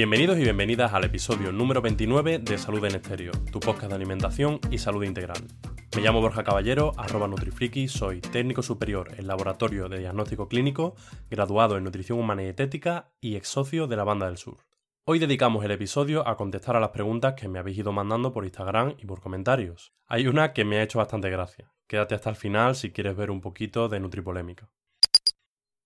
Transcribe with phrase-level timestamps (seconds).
[0.00, 4.58] Bienvenidos y bienvenidas al episodio número 29 de Salud en Estéreo, tu podcast de alimentación
[4.70, 5.46] y salud integral.
[5.94, 10.94] Me llamo Borja Caballero, arroba Nutrifriki, soy técnico superior en laboratorio de diagnóstico clínico,
[11.28, 14.64] graduado en nutrición humana y dietética y ex socio de la Banda del Sur.
[15.04, 18.46] Hoy dedicamos el episodio a contestar a las preguntas que me habéis ido mandando por
[18.46, 19.92] Instagram y por comentarios.
[20.06, 21.74] Hay una que me ha hecho bastante gracia.
[21.86, 24.70] Quédate hasta el final si quieres ver un poquito de nutripolémica.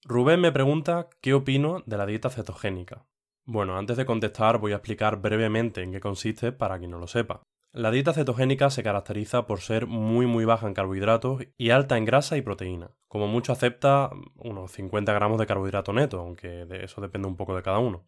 [0.04, 3.06] Rubén me pregunta qué opino de la dieta cetogénica.
[3.46, 7.06] Bueno, antes de contestar voy a explicar brevemente en qué consiste para quien no lo
[7.06, 7.42] sepa.
[7.72, 12.06] La dieta cetogénica se caracteriza por ser muy muy baja en carbohidratos y alta en
[12.06, 12.92] grasa y proteína.
[13.08, 17.54] Como mucho acepta unos 50 gramos de carbohidrato neto, aunque de eso depende un poco
[17.54, 18.06] de cada uno.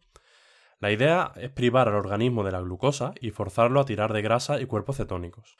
[0.79, 4.59] La idea es privar al organismo de la glucosa y forzarlo a tirar de grasa
[4.59, 5.57] y cuerpos cetónicos.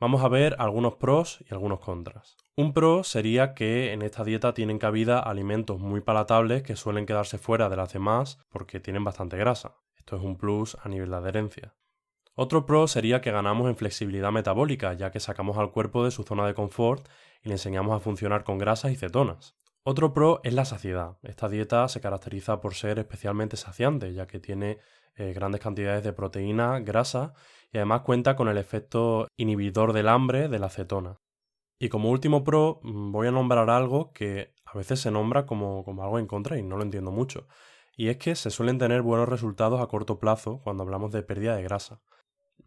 [0.00, 2.38] Vamos a ver algunos pros y algunos contras.
[2.56, 7.36] Un pro sería que en esta dieta tienen cabida alimentos muy palatables que suelen quedarse
[7.36, 9.76] fuera de las demás porque tienen bastante grasa.
[9.94, 11.74] Esto es un plus a nivel de adherencia.
[12.34, 16.22] Otro pro sería que ganamos en flexibilidad metabólica, ya que sacamos al cuerpo de su
[16.22, 17.06] zona de confort
[17.42, 19.54] y le enseñamos a funcionar con grasas y cetonas.
[19.82, 21.16] Otro pro es la saciedad.
[21.22, 24.78] Esta dieta se caracteriza por ser especialmente saciante, ya que tiene
[25.16, 27.32] eh, grandes cantidades de proteína, grasa
[27.72, 31.16] y además cuenta con el efecto inhibidor del hambre de la acetona.
[31.78, 35.82] Y como último pro mm, voy a nombrar algo que a veces se nombra como,
[35.84, 37.48] como algo en contra y no lo entiendo mucho.
[37.96, 41.56] Y es que se suelen tener buenos resultados a corto plazo cuando hablamos de pérdida
[41.56, 42.00] de grasa.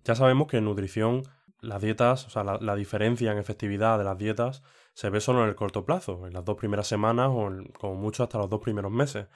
[0.03, 1.23] Ya sabemos que en nutrición
[1.63, 5.49] las dietas, o sea, la, diferencia en efectividad de las dietas se ve solo en
[5.49, 8.91] el corto plazo, en las dos primeras semanas o como mucho hasta los dos primeros
[8.91, 9.27] meses.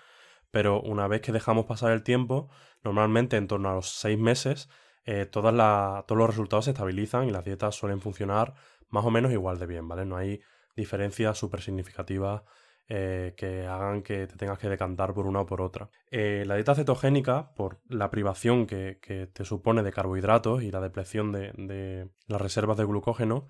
[0.51, 2.49] Pero una vez que dejamos pasar el tiempo,
[2.83, 4.69] normalmente en torno a los seis meses,
[5.05, 8.53] eh, todos los resultados se estabilizan y las dietas suelen funcionar
[8.89, 10.05] más o menos igual de bien, ¿vale?
[10.05, 10.41] No hay
[10.75, 12.43] diferencias súper significativas
[12.87, 15.89] eh, que hagan que te tengas que decantar por una o por otra.
[16.11, 18.99] Eh, la dieta cetogénica, por la privación que,
[19.33, 23.47] te supone de carbohidratos y la depleción de, las reservas de glucógeno,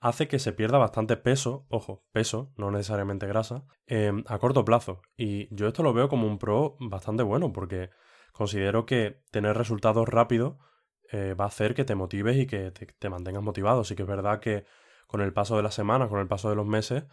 [0.00, 3.64] hace que se pierda bastante peso, ojo, peso, no necesariamente grasa,
[4.26, 5.02] a corto plazo.
[5.16, 7.90] Y yo esto lo veo como un pro bastante bueno, porque
[8.32, 10.56] considero que tener resultados rápidos
[11.12, 13.84] eh, va a hacer que te motives y que te, mantengas motivado.
[13.84, 14.64] Sí que es verdad que
[15.06, 17.04] con el paso de las semanas, con el paso de los meses,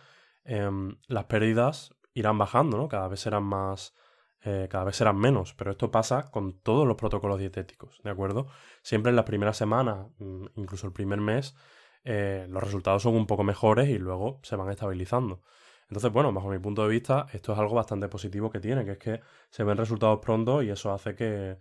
[0.43, 2.87] em, las pérdidas irán bajando, ¿no?
[2.87, 3.95] Cada vez serán más,
[4.41, 8.47] eh, cada vez serán menos, pero esto pasa con todos los protocolos dietéticos, ¿de acuerdo?
[8.81, 11.55] Siempre en las primeras semanas, mm, incluso el primer mes,
[12.03, 15.41] eh, los resultados son un poco mejores y luego se van estabilizando.
[15.87, 18.91] Entonces, bueno, bajo mi punto de vista, esto es algo bastante positivo que tiene, que
[18.93, 21.57] es que se ven resultados pronto y eso hace que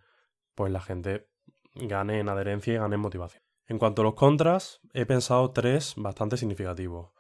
[0.55, 1.29] pues la gente
[1.75, 3.43] gane en adherencia y gane en motivación.
[3.67, 7.11] En cuanto a los contras, he pensado tres bastante significativos.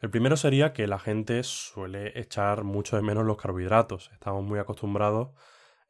[0.00, 4.10] El primero sería que la gente suele echar mucho de menos los carbohidratos.
[4.12, 5.30] Estamos muy acostumbrados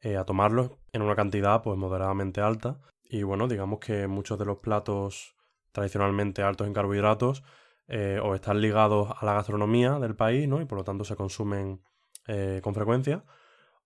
[0.01, 2.79] eh, a tomarlos en una cantidad pues moderadamente alta.
[3.03, 5.35] Y bueno, digamos que muchos de los platos
[5.71, 7.43] tradicionalmente altos en carbohidratos
[7.87, 10.61] eh, o están ligados a la gastronomía del país, ¿no?
[10.61, 11.83] Y por lo tanto se consumen
[12.27, 13.23] eh, con frecuencia,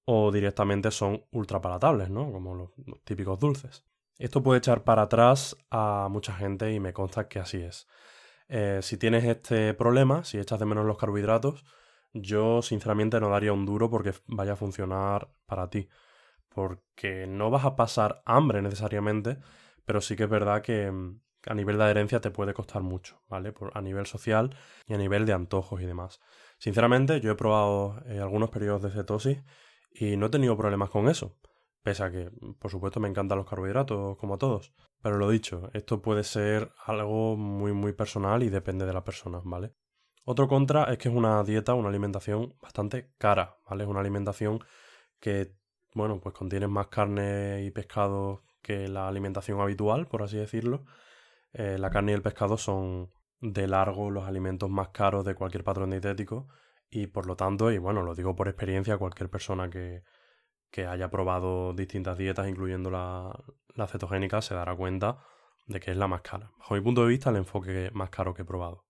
[0.05, 2.31] o directamente son ultrapalatables, ¿no?
[2.31, 2.72] Como los
[3.03, 3.85] típicos dulces.
[4.17, 7.88] Esto puede echar para atrás a mucha gente y me consta que así es.
[8.47, 11.65] Eh, si tienes este problema, si echas de menos los carbohidratos,
[12.13, 15.89] yo sinceramente no daría un duro porque vaya a funcionar para ti.
[16.49, 19.39] Porque no vas a pasar hambre necesariamente,
[19.85, 23.21] pero sí que es verdad que mm, a nivel de adherencia te puede costar mucho,
[23.27, 23.51] ¿vale?
[23.51, 24.55] Por, a nivel social
[24.87, 26.19] y a nivel de antojos y demás.
[26.59, 29.43] Sinceramente, yo he probado eh, algunos periodos de cetosis
[29.91, 31.35] y no he tenido problemas con eso.
[31.83, 34.73] Pese a que, por supuesto, me encantan los carbohidratos, como a todos.
[35.01, 39.41] Pero lo dicho, esto puede ser algo muy, muy personal y depende de la persona,
[39.44, 39.73] ¿vale?
[40.25, 43.83] Otro contra es que es una dieta, una alimentación bastante cara, ¿vale?
[43.83, 44.63] Es una alimentación
[45.19, 45.53] que,
[45.93, 50.85] bueno, pues contiene más carne y pescado que la alimentación habitual, por así decirlo.
[51.52, 53.11] Eh, la carne y el pescado son
[53.41, 56.47] de largo los alimentos más caros de cualquier patrón dietético
[56.90, 60.03] y por lo tanto, y bueno, lo digo por experiencia, cualquier persona que,
[60.73, 65.20] que haya probado distintas dietas, incluyendo la, cetogénica, se dará cuenta
[65.67, 66.52] de que es la más cara.
[66.58, 68.84] Bajo mi punto de vista, el enfoque más caro que he probado.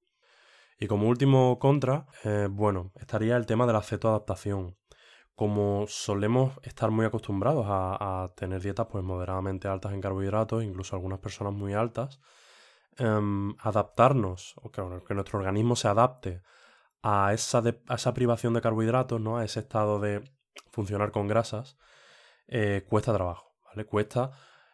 [0.80, 4.78] Y como último contra, eh, bueno, estaría el tema de la cetoadaptación.
[5.36, 11.20] Como solemos estar muy acostumbrados a, tener dietas pues moderadamente altas en carbohidratos, incluso algunas
[11.20, 12.22] personas muy altas,
[12.98, 14.82] em, adaptarnos, o que,
[15.14, 16.44] nuestro organismo se adapte
[17.02, 19.38] a esa, a esa privación de carbohidratos, ¿no?
[19.38, 20.24] a ese estado de
[20.72, 21.78] funcionar con grasas,
[22.48, 23.86] eh, cuesta trabajo, ¿vale?
[23.86, 24.32] Cuesta,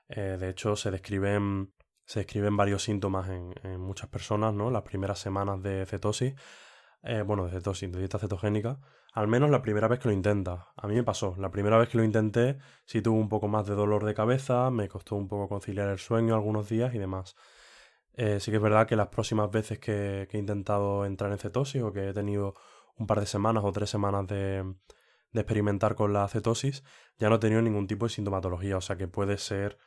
[0.08, 1.74] eh, de hecho se describen,
[2.06, 4.72] se describen varios síntomas en, muchas personas, ¿no?
[4.72, 6.34] Las primeras semanas de cetosis,
[7.04, 8.80] eh, bueno, de cetosis, de dieta cetogénica,
[9.14, 10.60] Al menos la primera vez que lo intentas.
[10.76, 11.36] A mí me pasó.
[11.38, 14.70] La primera vez que lo intenté sí tuve un poco más de dolor de cabeza,
[14.72, 17.36] me costó un poco conciliar el sueño algunos días y demás.
[18.16, 21.94] Sí que es verdad que las próximas veces que, he intentado entrar en cetosis o
[21.94, 22.54] que he tenido
[22.98, 24.64] un par de semanas o tres semanas de,
[25.34, 26.84] experimentar con la cetosis,
[27.18, 28.78] ya no he tenido ningún tipo de sintomatología.
[28.78, 29.78] O sea que puede ser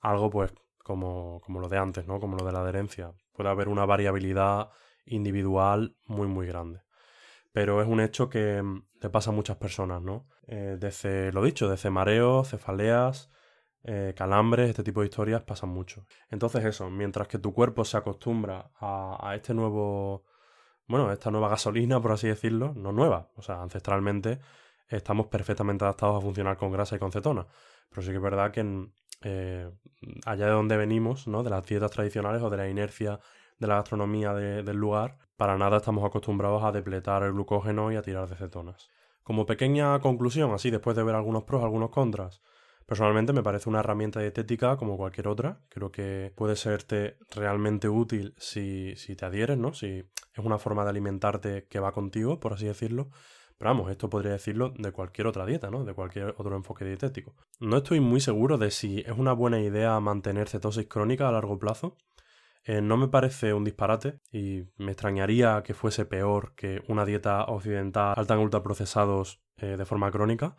[0.00, 2.20] algo pues como, como lo de antes, ¿no?
[2.20, 3.12] Como lo de la adherencia.
[3.32, 4.70] Puede haber una variabilidad
[5.06, 6.82] individual muy muy grande.
[7.52, 10.26] Pero es un hecho que mm, le pasa a muchas personas, ¿no?
[10.46, 13.30] Eh, desde, lo dicho, desde mareos, cefaleas,
[13.84, 16.06] eh, calambres, este tipo de historias pasan mucho.
[16.30, 20.24] Entonces eso, mientras que tu cuerpo se acostumbra a, este nuevo,
[20.86, 24.40] bueno, esta nueva gasolina, por así decirlo, no nueva, o sea, ancestralmente
[24.96, 27.46] estamos perfectamente adaptados a funcionar con grasa y con cetona.
[27.90, 28.88] Pero sí que es verdad que
[29.22, 29.70] eh,
[30.26, 31.42] allá de donde venimos, ¿no?
[31.42, 33.20] De las dietas tradicionales o de la inercia
[33.58, 38.02] de la gastronomía del lugar, para nada estamos acostumbrados a depletar el glucógeno y a
[38.02, 38.90] tirar de cetonas.
[39.22, 42.42] Como pequeña conclusión, así después de ver algunos pros, algunos contras,
[42.86, 45.60] Personalmente me parece una herramienta dietética como cualquier otra.
[45.68, 49.72] Creo que puede serte realmente útil si, si te adhieres, ¿no?
[49.72, 49.86] Si
[50.34, 53.08] es una forma de alimentarte que va contigo, por así decirlo.
[53.58, 55.84] Pero vamos, esto podría decirlo de cualquier otra dieta, ¿no?
[55.84, 57.34] De cualquier otro enfoque dietético.
[57.60, 61.58] No estoy muy seguro de si es una buena idea mantener cetosis crónica a largo
[61.58, 61.96] plazo.
[62.64, 67.44] Eh, no me parece un disparate y me extrañaría que fuese peor que una dieta
[67.44, 70.56] occidental alta en ultraprocesados eh, de forma crónica.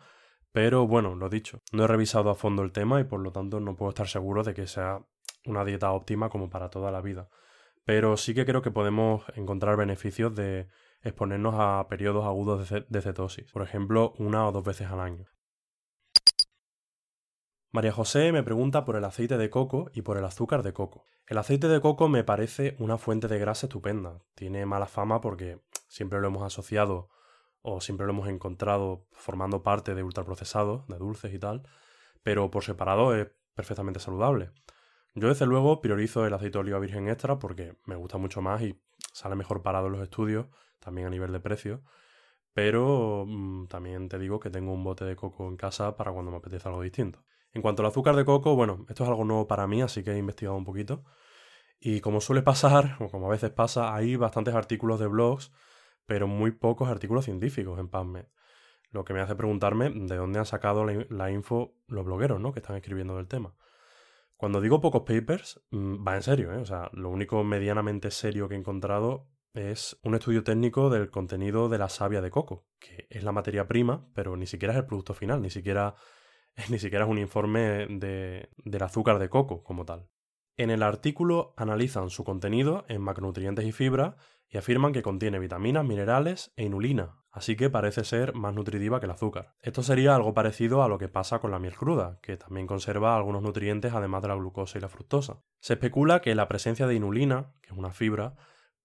[0.52, 3.58] Pero bueno, lo dicho, no he revisado a fondo el tema y por lo tanto
[3.58, 5.00] no puedo estar seguro de que sea
[5.46, 7.28] una dieta óptima como para toda la vida.
[7.84, 10.68] Pero sí que creo que podemos encontrar beneficios de
[11.04, 15.26] exponernos a periodos agudos de cetosis, por ejemplo, una o dos veces al año.
[17.70, 21.06] María José me pregunta por el aceite de coco y por el azúcar de coco.
[21.26, 24.20] El aceite de coco me parece una fuente de grasa estupenda.
[24.34, 27.08] Tiene mala fama porque siempre lo hemos asociado
[27.62, 31.66] o siempre lo hemos encontrado formando parte de ultraprocesados, de dulces y tal,
[32.22, 34.50] pero por separado es perfectamente saludable.
[35.14, 38.62] Yo desde luego priorizo el aceite de oliva virgen extra porque me gusta mucho más
[38.62, 38.80] y
[39.12, 40.46] sale mejor parado en los estudios,
[40.84, 41.82] también a nivel de precio,
[42.52, 46.30] pero mm, también te digo que tengo un bote de coco en casa para cuando
[46.30, 47.24] me apetece algo distinto.
[47.52, 50.12] En cuanto al azúcar de coco, bueno, esto es algo nuevo para mí, así que
[50.12, 51.04] he investigado un poquito.
[51.80, 55.52] Y como suele pasar, o como a veces pasa, hay bastantes artículos de blogs
[56.06, 58.26] pero muy pocos artículos científicos en PubMed.
[58.90, 62.52] Lo que me hace preguntarme de dónde han sacado la, info los blogueros, ¿no?
[62.52, 63.54] Que están escribiendo del tema.
[64.36, 66.58] Cuando digo pocos papers, mm, va en serio, ¿eh?
[66.58, 71.68] O sea, lo único medianamente serio que he encontrado es un estudio técnico del contenido
[71.68, 74.86] de la savia de coco, que es la materia prima, pero ni siquiera es el
[74.86, 75.94] producto final, ni siquiera,
[76.68, 80.08] ni siquiera es un informe de, del azúcar de coco como tal.
[80.56, 84.16] En el artículo analizan su contenido en macronutrientes y fibra
[84.48, 89.06] y afirman que contiene vitaminas, minerales e inulina, así que parece ser más nutritiva que
[89.06, 89.54] el azúcar.
[89.62, 93.16] Esto sería algo parecido a lo que pasa con la miel cruda, que también conserva
[93.16, 95.40] algunos nutrientes además de la glucosa y la fructosa.
[95.58, 98.36] Se especula que la presencia de inulina, que es una fibra,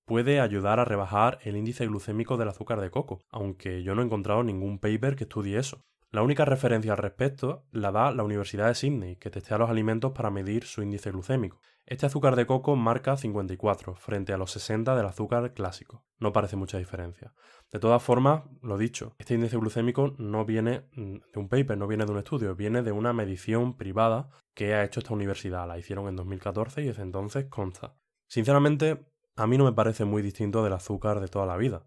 [0.10, 4.06] puede ayudar a rebajar el índice glucémico del azúcar de coco, aunque yo no he
[4.06, 5.86] encontrado ningún paper que estudie eso.
[6.10, 10.12] La única referencia al respecto la da la Universidad de Sydney, que testea los alimentos
[10.14, 11.62] para medir su índice glucémico.
[11.86, 16.04] Este azúcar de coco marca 54 frente a los 60 del azúcar clásico.
[16.18, 17.32] No parece mucha diferencia.
[17.72, 21.86] De todas formas, lo dicho, este índice glucémico no viene mm, de un paper, no
[21.86, 25.68] viene de un estudio, viene de una medición privada que ha hecho esta universidad.
[25.68, 27.96] La hicieron en 2014 y desde entonces consta.
[28.28, 29.06] Sinceramente,
[29.40, 31.86] a mí no me parece muy distinto del azúcar de toda la vida.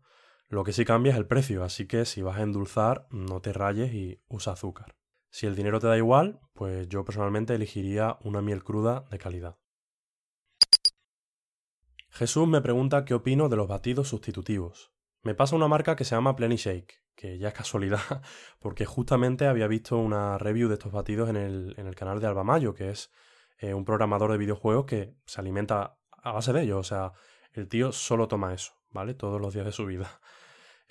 [0.48, 3.52] Lo que sí cambia es el precio, así que si vas a endulzar, no te
[3.52, 4.96] rayes y usa azúcar.
[5.30, 9.58] Si el dinero te da igual, pues yo personalmente elegiría una miel cruda de calidad.
[12.08, 14.92] Jesús me pregunta qué opino de los batidos sustitutivos.
[15.22, 18.00] Me pasa una marca que se llama Plenty Shake, que ya es casualidad,
[18.60, 22.74] porque justamente había visto una review de estos batidos en el, canal de Alba Mayo,
[22.74, 23.10] que es
[23.58, 26.78] eh, un programador de videojuegos que se alimenta a base de ello.
[26.78, 27.12] O sea,
[27.54, 29.14] el tío solo toma eso, ¿vale?
[29.14, 30.20] Todos los días de su vida.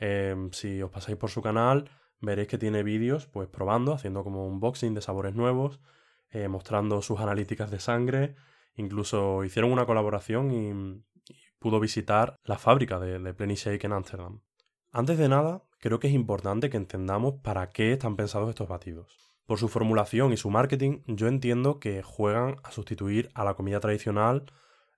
[0.04, 1.92] Em, si os pasáis por su canal,
[2.22, 5.80] veréis que tiene vídeos, pues probando, haciendo como un unboxing de sabores nuevos,
[6.32, 8.36] eh, mostrando sus analíticas de sangre.
[8.74, 11.04] Incluso hicieron una colaboración y,
[11.60, 14.42] pudo visitar la fábrica de, de en Amsterdam.
[14.92, 19.36] Antes de nada, creo que es importante que entendamos para qué están pensados estos batidos.
[19.46, 23.80] Por su formulación y su marketing, yo entiendo que juegan a sustituir a la comida
[23.80, 24.52] tradicional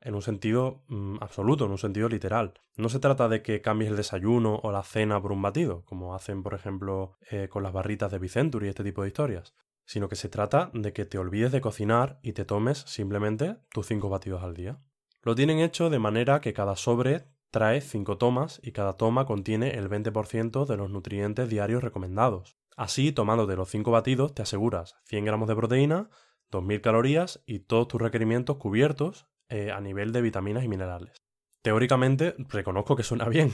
[0.03, 2.53] en un sentido mm, absoluto, en un sentido literal.
[2.75, 6.13] No se trata de que cambies el desayuno o la cena por un batido, como
[6.13, 9.55] hacen, por ejemplo, eh, con las barritas de Vicenturi y este tipo de historias,
[9.85, 13.87] sino que se trata de que te olvides de cocinar y te tomes simplemente tus
[13.87, 14.79] cinco batidos al día.
[15.21, 19.77] Lo tienen hecho de manera que cada sobre trae 5 tomas y cada toma contiene
[19.77, 22.57] el 20% de los nutrientes diarios recomendados.
[22.75, 26.09] Así, tomándote los 5 batidos, te aseguras 100 gramos de proteína,
[26.51, 31.15] 2.000 calorías y todos tus requerimientos cubiertos eh, a nivel de vitaminas y minerales.
[31.61, 33.51] Teóricamente, reconozco que suena bien.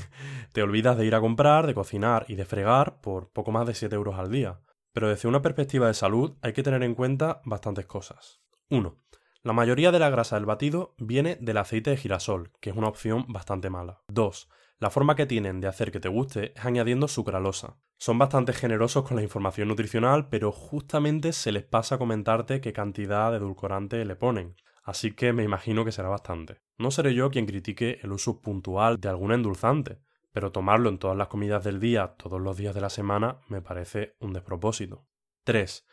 [0.54, 3.74] Te olvidas de ir a comprar, de cocinar y de fregar por poco más de
[3.74, 4.62] 7 euros al día.
[4.94, 8.40] Pero desde una perspectiva de salud hay que tener en cuenta bastantes cosas.
[8.70, 8.98] 1.
[9.44, 12.88] La mayoría de la grasa del batido viene del aceite de girasol, que es una
[12.88, 14.02] opción bastante mala.
[14.08, 14.48] 2.
[14.80, 17.76] La forma que tienen de hacer que te guste es añadiendo sucralosa.
[17.98, 23.32] Son bastante generosos con la información nutricional, pero justamente se les pasa comentarte qué cantidad
[23.32, 24.56] de edulcorante le ponen
[24.90, 26.62] así que me imagino que será bastante.
[26.80, 30.00] No seré yo quien critique el uso puntual de algún endulzante,
[30.32, 33.62] pero tomarlo en todas las comidas del día, todos los días de la semana, me
[33.62, 35.06] parece un despropósito.
[35.44, 35.86] 3.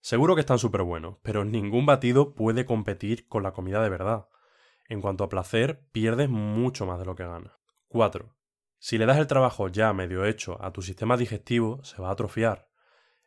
[0.00, 4.28] Seguro que están súper buenos, pero ningún batido puede competir con la comida de verdad.
[4.88, 7.54] En cuanto a placer, pierdes mucho más de lo que ganas.
[7.88, 8.36] 4.
[8.78, 12.12] Si le das el trabajo ya medio hecho a tu sistema digestivo, se va a
[12.12, 12.68] atrofiar.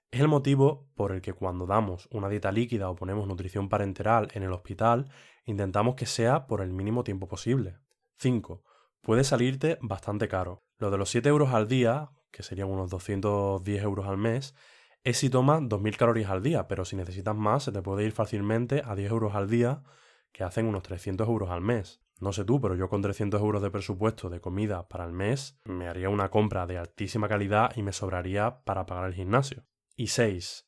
[0.10, 4.30] Es el motivo por el que cuando damos una dieta líquida o ponemos nutrición parenteral
[4.34, 5.12] en el hospital,
[5.46, 7.78] intentamos que sea por el mínimo tiempo posible.
[8.20, 8.64] 5.
[9.02, 10.64] Puede salirte bastante caro.
[10.78, 14.56] Lo de los 7 euros al día, que serían unos 210 euros al mes,
[15.04, 18.12] es si tomas 2.000 calorías al día, pero si necesitas más se te puede ir
[18.12, 19.84] fácilmente a 10 euros al día,
[20.32, 22.02] que hacen unos 300 euros al mes.
[22.20, 25.60] No sé tú, pero yo con 300 euros de presupuesto de comida para el mes
[25.66, 29.66] me haría una compra de altísima calidad y me sobraría para pagar el gimnasio.
[30.00, 30.68] Y 6.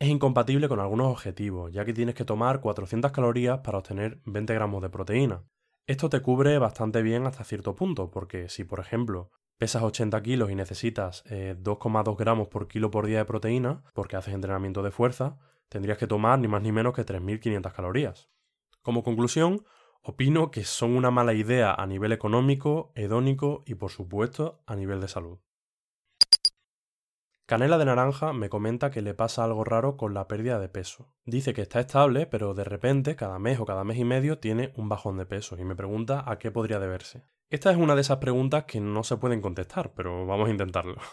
[0.00, 4.52] Es incompatible con algunos objetivos, ya que tienes que tomar 400 calorías para obtener 20
[4.54, 5.44] gramos de proteína.
[5.86, 10.50] Esto te cubre bastante bien hasta cierto punto, porque si por ejemplo pesas 80 kilos
[10.50, 14.90] y necesitas 2,2 eh, gramos por kilo por día de proteína, porque haces entrenamiento de
[14.90, 18.28] fuerza, tendrías que tomar ni más ni menos que 3.500 calorías.
[18.82, 19.64] Como conclusión,
[20.02, 25.00] opino que son una mala idea a nivel económico, hedónico y por supuesto a nivel
[25.00, 25.38] de salud.
[27.46, 31.14] Canela de Naranja me comenta que le pasa algo raro con la pérdida de peso.
[31.24, 34.72] Dice que está estable, pero de repente, cada mes o cada mes y medio, tiene
[34.74, 37.22] un bajón de peso y me pregunta a qué podría deberse.
[37.48, 40.96] Esta es una de esas preguntas que no se pueden contestar, pero vamos a intentarlo.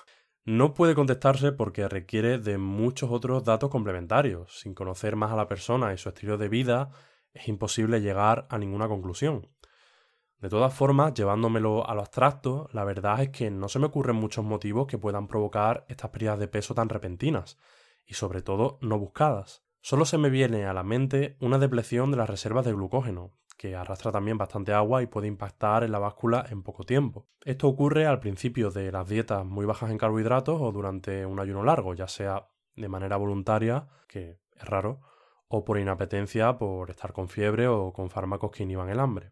[0.45, 4.59] No puede contestarse porque requiere de muchos otros datos complementarios.
[4.59, 6.89] Sin conocer más a la persona y su estilo de vida,
[7.33, 9.47] es imposible llegar a ninguna conclusión.
[10.43, 14.17] De todas formas, llevándomelo a lo abstracto, la verdad es que no se me ocurren
[14.17, 17.57] muchos motivos que puedan provocar estas pérdidas de peso tan repentinas,
[18.05, 19.63] y sobre todo no buscadas.
[19.79, 23.77] Solo se me viene a la mente una depleción de las reservas de glucógeno, que
[23.77, 27.25] arrastra también bastante agua y puede impactar en la báscula en poco tiempo.
[27.45, 31.63] Esto ocurre al principio de las dietas muy bajas en carbohidratos o durante un ayuno
[31.63, 34.99] largo, ya sea de manera voluntaria, que es raro,
[35.47, 39.31] o por inapetencia por estar con fiebre o con fármacos que inhiban el hambre.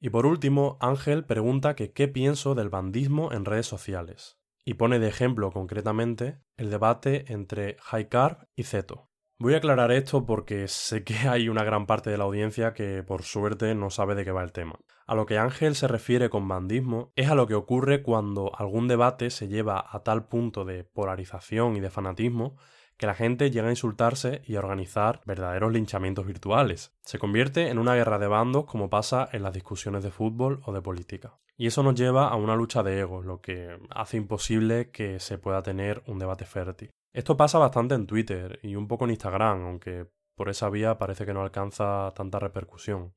[0.00, 4.38] Y por último, Ángel pregunta que qué pienso del bandismo en redes sociales.
[4.64, 9.08] Y pone de ejemplo concretamente el debate entre high carb y ceto.
[9.40, 13.02] Voy a aclarar esto porque sé que hay una gran parte de la audiencia que
[13.02, 14.78] por suerte no sabe de qué va el tema.
[15.06, 18.88] A lo que Ángel se refiere con bandismo es a lo que ocurre cuando algún
[18.88, 22.56] debate se lleva a tal punto de polarización y de fanatismo
[22.98, 26.92] que la gente llega a insultarse y a organizar verdaderos linchamientos virtuales.
[27.04, 30.72] Se convierte en una guerra de bandos como pasa en las discusiones de fútbol o
[30.72, 31.38] de política.
[31.56, 35.38] Y eso nos lleva a una lucha de egos, lo que hace imposible que se
[35.38, 36.90] pueda tener un debate fértil.
[37.12, 41.24] Esto pasa bastante en Twitter y un poco en Instagram, aunque por esa vía parece
[41.24, 43.14] que no alcanza tanta repercusión.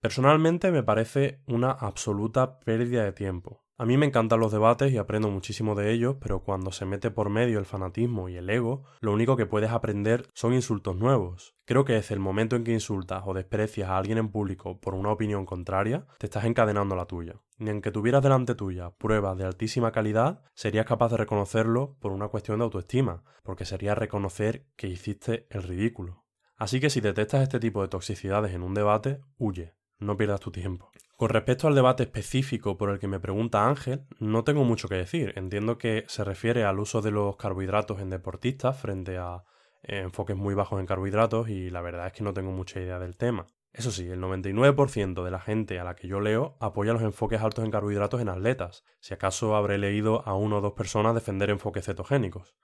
[0.00, 3.64] Personalmente me parece una absoluta pérdida de tiempo.
[3.82, 7.10] A mí me encantan los debates y aprendo muchísimo de ellos, pero cuando se mete
[7.10, 11.56] por medio el fanatismo y el ego, lo único que puedes aprender son insultos nuevos.
[11.64, 14.94] Creo que desde el momento en que insultas o desprecias a alguien en público por
[14.94, 17.40] una opinión contraria, te estás encadenando la tuya.
[17.58, 22.28] Ni aunque tuvieras delante tuya pruebas de altísima calidad, serías capaz de reconocerlo por una
[22.28, 26.22] cuestión de autoestima, porque sería reconocer que hiciste el ridículo.
[26.56, 30.50] Así que si detectas este tipo de toxicidades en un debate, huye, no pierdas tu
[30.50, 30.90] tiempo.
[31.16, 34.96] Con respecto al debate específico por el que me pregunta Ángel, no tengo mucho que
[34.96, 35.32] decir.
[35.36, 39.44] Entiendo que se refiere al uso de los carbohidratos en deportistas frente a
[39.84, 43.16] enfoques muy bajos en carbohidratos y la verdad es que no tengo mucha idea del
[43.16, 43.46] tema.
[43.72, 47.40] Eso sí, el 99% de la gente a la que yo leo apoya los enfoques
[47.40, 48.84] altos en carbohidratos en atletas.
[49.00, 52.54] Si acaso habré leído a una o dos personas defender enfoques cetogénicos.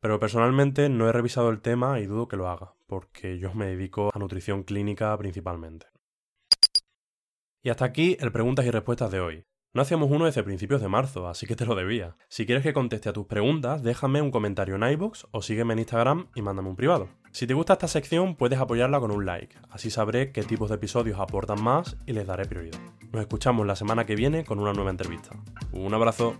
[0.00, 3.66] Pero personalmente no he revisado el tema y dudo que lo haga, porque yo me
[3.66, 5.86] dedico a nutrición clínica principalmente.
[7.62, 9.44] Y hasta aquí el preguntas y respuestas de hoy.
[9.74, 12.16] No hacíamos uno desde principios de marzo, así que te lo debía.
[12.28, 15.80] Si quieres que conteste a tus preguntas, déjame un comentario en iBox o sígueme en
[15.80, 17.08] Instagram y mándame un privado.
[17.32, 20.76] Si te gusta esta sección, puedes apoyarla con un like, así sabré qué tipos de
[20.76, 22.80] episodios aportan más y les daré prioridad.
[23.12, 25.36] Nos escuchamos la semana que viene con una nueva entrevista.
[25.72, 26.38] Un abrazo.